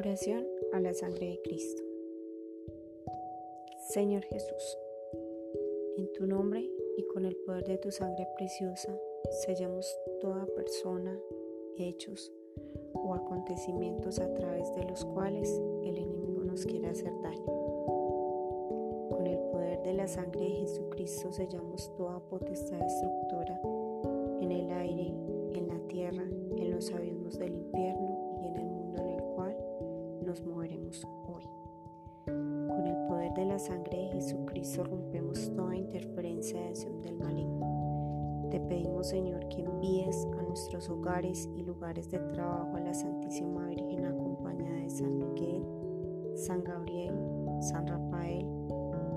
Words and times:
Oración 0.00 0.46
a 0.72 0.80
la 0.80 0.94
sangre 0.94 1.26
de 1.26 1.42
Cristo. 1.42 1.82
Señor 3.90 4.22
Jesús, 4.22 4.78
en 5.98 6.10
tu 6.14 6.26
nombre 6.26 6.66
y 6.96 7.02
con 7.08 7.26
el 7.26 7.36
poder 7.36 7.64
de 7.64 7.76
tu 7.76 7.90
sangre 7.90 8.26
preciosa, 8.38 8.98
sellamos 9.44 9.94
toda 10.22 10.46
persona, 10.56 11.20
hechos 11.76 12.32
o 12.94 13.14
acontecimientos 13.14 14.20
a 14.20 14.32
través 14.32 14.74
de 14.74 14.84
los 14.84 15.04
cuales 15.04 15.60
el 15.84 15.98
enemigo 15.98 16.44
nos 16.44 16.64
quiere 16.64 16.88
hacer 16.88 17.12
daño. 17.20 17.44
Con 19.10 19.26
el 19.26 19.38
poder 19.50 19.82
de 19.82 19.92
la 19.92 20.08
sangre 20.08 20.40
de 20.40 20.50
Jesucristo 20.60 21.30
sellamos 21.30 21.94
toda 21.96 22.20
potestad 22.20 22.78
destructora 22.78 23.60
en 24.40 24.50
el 24.50 24.70
aire, 24.70 25.12
nos 30.30 30.46
moveremos 30.46 31.04
hoy. 31.26 31.42
Con 32.24 32.86
el 32.86 32.94
poder 33.08 33.34
de 33.34 33.46
la 33.46 33.58
sangre 33.58 33.98
de 33.98 34.08
Jesucristo 34.12 34.84
rompemos 34.84 35.52
toda 35.56 35.74
interferencia 35.74 36.60
de 36.60 36.68
acción 36.68 37.02
del 37.02 37.16
maligno. 37.16 38.46
Te 38.48 38.60
pedimos, 38.60 39.08
Señor, 39.08 39.48
que 39.48 39.62
envíes 39.62 40.28
a 40.38 40.42
nuestros 40.42 40.88
hogares 40.88 41.48
y 41.56 41.64
lugares 41.64 42.08
de 42.12 42.20
trabajo 42.20 42.76
a 42.76 42.80
la 42.80 42.94
Santísima 42.94 43.66
Virgen 43.66 44.04
acompañada 44.04 44.76
de 44.76 44.90
San 44.90 45.18
Miguel, 45.18 45.64
San 46.36 46.62
Gabriel, 46.62 47.14
San 47.60 47.88
Rafael 47.88 48.46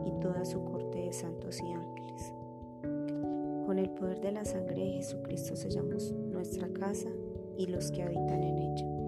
y 0.05 0.19
toda 0.19 0.43
su 0.45 0.63
corte 0.65 0.97
de 0.97 1.13
santos 1.13 1.61
y 1.61 1.73
ángeles. 1.73 2.33
Con 3.67 3.77
el 3.77 3.91
poder 3.91 4.19
de 4.19 4.31
la 4.31 4.45
sangre 4.45 4.83
de 4.83 4.91
Jesucristo 4.93 5.55
sellamos 5.55 6.11
nuestra 6.11 6.67
casa 6.69 7.09
y 7.55 7.67
los 7.67 7.91
que 7.91 8.01
habitan 8.01 8.41
en 8.41 8.57
ella 8.57 9.02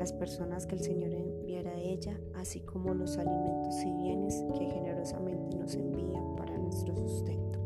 las 0.00 0.14
personas 0.14 0.66
que 0.66 0.76
el 0.76 0.82
Señor 0.82 1.12
enviará 1.12 1.72
a 1.72 1.78
ella, 1.78 2.18
así 2.34 2.60
como 2.60 2.94
los 2.94 3.18
alimentos 3.18 3.82
y 3.82 3.92
bienes 3.92 4.42
que 4.58 4.64
generosamente 4.64 5.58
nos 5.58 5.74
envía 5.74 6.18
para 6.38 6.56
nuestro 6.56 6.96
sustento. 6.96 7.58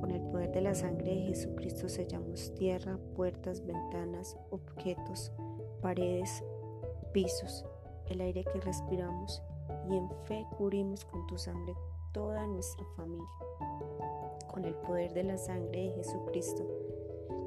Con 0.00 0.12
el 0.12 0.22
poder 0.30 0.52
de 0.52 0.60
la 0.60 0.76
sangre 0.76 1.16
de 1.16 1.22
Jesucristo 1.22 1.88
sellamos 1.88 2.54
tierra, 2.54 3.00
puertas, 3.16 3.66
ventanas, 3.66 4.36
objetos, 4.50 5.32
paredes, 5.80 6.44
pisos, 7.12 7.66
el 8.06 8.20
aire 8.20 8.44
que 8.44 8.60
respiramos 8.60 9.42
y 9.90 9.96
en 9.96 10.08
fe 10.28 10.46
cubrimos 10.56 11.04
con 11.04 11.26
tu 11.26 11.36
sangre 11.36 11.74
toda 12.12 12.46
nuestra 12.46 12.86
familia. 12.94 13.26
Con 14.52 14.64
el 14.64 14.74
poder 14.76 15.14
de 15.14 15.24
la 15.24 15.36
sangre 15.36 15.88
de 15.88 15.94
Jesucristo 15.94 16.64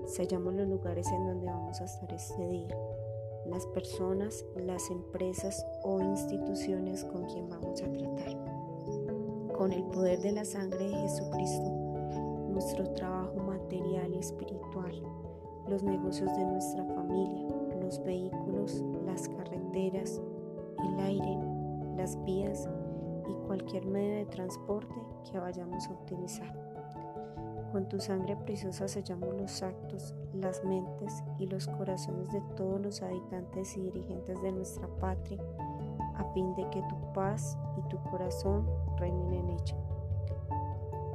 sellamos 0.08 0.54
los 0.56 0.68
lugares 0.68 1.08
en 1.08 1.26
donde 1.26 1.48
vamos 1.48 1.80
a 1.80 1.86
estar 1.86 2.12
este 2.12 2.50
día 2.50 2.76
las 3.50 3.66
personas, 3.68 4.46
las 4.56 4.90
empresas 4.90 5.66
o 5.84 6.00
instituciones 6.02 7.04
con 7.06 7.26
quien 7.26 7.50
vamos 7.50 7.82
a 7.82 7.92
tratar. 7.92 9.54
Con 9.58 9.72
el 9.72 9.84
poder 9.86 10.20
de 10.22 10.32
la 10.32 10.46
sangre 10.46 10.90
de 10.90 10.96
Jesucristo, 10.96 11.70
nuestro 12.50 12.90
trabajo 12.94 13.36
material 13.36 14.14
y 14.14 14.20
espiritual, 14.20 15.02
los 15.68 15.84
negocios 15.84 16.36
de 16.36 16.46
nuestra 16.46 16.86
familia, 16.86 17.48
los 17.82 18.04
vehículos, 18.04 18.84
las 19.06 19.28
carreteras, 19.30 20.22
el 20.84 21.00
aire, 21.00 21.38
las 21.96 22.24
vías 22.26 22.68
y 23.28 23.34
cualquier 23.48 23.86
medio 23.86 24.18
de 24.18 24.26
transporte 24.26 24.96
que 25.30 25.40
vayamos 25.40 25.88
a 25.88 25.94
utilizar. 25.94 26.75
Con 27.76 27.90
tu 27.90 28.00
sangre 28.00 28.38
preciosa 28.38 28.88
sellamos 28.88 29.34
los 29.34 29.62
actos, 29.62 30.16
las 30.34 30.64
mentes 30.64 31.26
y 31.38 31.46
los 31.46 31.68
corazones 31.68 32.32
de 32.32 32.40
todos 32.56 32.80
los 32.80 33.02
habitantes 33.02 33.76
y 33.76 33.82
dirigentes 33.82 34.42
de 34.42 34.54
nuestra 34.54 34.88
patria, 34.88 35.44
a 36.16 36.24
fin 36.34 36.56
de 36.56 36.70
que 36.70 36.82
tu 36.84 37.12
paz 37.12 37.58
y 37.78 37.82
tu 37.90 38.02
corazón 38.04 38.66
reinen 38.98 39.34
en 39.34 39.50
ella. 39.50 39.76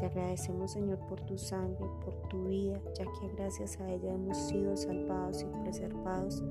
Te 0.01 0.05
agradecemos 0.05 0.73
Señor 0.73 0.99
por 1.07 1.23
tu 1.23 1.39
sangre, 1.39 1.87
por 2.05 2.15
tu 2.29 2.45
vida, 2.45 2.79
ya 2.95 3.07
que 3.07 3.29
gracias 3.39 3.81
a 3.81 3.89
ella 3.89 4.13
hemos 4.13 4.37
sido 4.37 4.77
salvados 4.77 5.41
y 5.41 5.47
preservados 5.63 6.45